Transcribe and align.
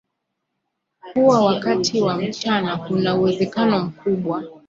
kuwa 1.13 1.45
wakati 1.45 2.01
wa 2.01 2.17
mchana 2.17 2.77
kuna 2.77 3.15
uwezekano 3.15 3.79
mkubwa 3.85 4.43